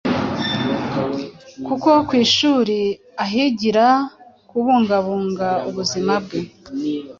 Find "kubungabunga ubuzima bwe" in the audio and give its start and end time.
4.49-6.39